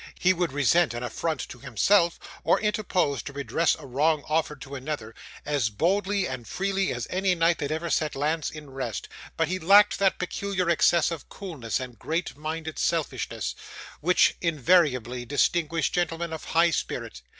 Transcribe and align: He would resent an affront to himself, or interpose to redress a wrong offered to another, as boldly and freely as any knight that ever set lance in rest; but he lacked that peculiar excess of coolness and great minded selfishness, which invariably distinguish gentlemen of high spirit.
He 0.19 0.33
would 0.33 0.51
resent 0.51 0.95
an 0.95 1.03
affront 1.03 1.47
to 1.49 1.59
himself, 1.59 2.19
or 2.43 2.59
interpose 2.59 3.21
to 3.21 3.33
redress 3.33 3.75
a 3.77 3.85
wrong 3.85 4.23
offered 4.27 4.59
to 4.63 4.73
another, 4.73 5.13
as 5.45 5.69
boldly 5.69 6.27
and 6.27 6.47
freely 6.47 6.91
as 6.91 7.05
any 7.11 7.35
knight 7.35 7.59
that 7.59 7.69
ever 7.69 7.91
set 7.91 8.15
lance 8.15 8.49
in 8.49 8.71
rest; 8.71 9.07
but 9.37 9.47
he 9.47 9.59
lacked 9.59 9.99
that 9.99 10.17
peculiar 10.17 10.71
excess 10.71 11.11
of 11.11 11.29
coolness 11.29 11.79
and 11.79 11.99
great 11.99 12.35
minded 12.35 12.79
selfishness, 12.79 13.53
which 13.99 14.33
invariably 14.41 15.23
distinguish 15.23 15.91
gentlemen 15.91 16.33
of 16.33 16.45
high 16.45 16.71
spirit. 16.71 17.21